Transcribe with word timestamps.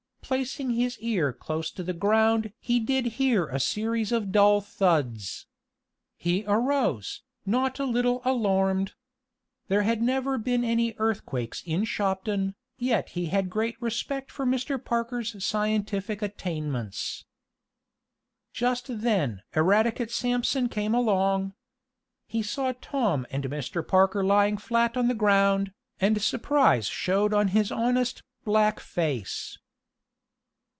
Placing 0.31 0.69
his 0.69 0.97
ear 0.99 1.33
close 1.33 1.69
to 1.71 1.83
the 1.83 1.91
ground 1.91 2.53
he 2.61 2.79
did 2.79 3.05
hear 3.19 3.47
a 3.47 3.59
series 3.59 4.13
of 4.13 4.31
dull 4.31 4.61
thuds. 4.61 5.45
He 6.15 6.45
arose, 6.47 7.21
not 7.45 7.79
a 7.81 7.85
little 7.85 8.21
alarmed. 8.23 8.93
There 9.67 9.81
had 9.81 10.01
never 10.01 10.37
been 10.37 10.63
any 10.63 10.95
earthquakes 10.97 11.61
in 11.65 11.83
Shopton, 11.83 12.55
yet 12.77 13.09
he 13.09 13.25
had 13.25 13.49
great 13.49 13.75
respect 13.81 14.31
for 14.31 14.45
Mr. 14.45 14.81
Parker's 14.81 15.43
scientific 15.43 16.21
attainments. 16.21 17.25
Just 18.53 18.85
then 19.01 19.41
Eradicate 19.53 20.11
Sampson 20.11 20.69
came 20.69 20.95
along. 20.95 21.55
He 22.29 22.41
saw 22.41 22.71
Tom 22.79 23.27
and 23.31 23.43
Mr. 23.49 23.85
Parker 23.85 24.23
lying 24.23 24.55
flat 24.55 24.95
on 24.95 25.09
the 25.09 25.13
ground, 25.13 25.73
and 25.99 26.21
surprise 26.21 26.87
showed 26.87 27.33
on 27.33 27.49
his 27.49 27.69
honest, 27.69 28.23
black 28.45 28.79
face. 28.79 29.57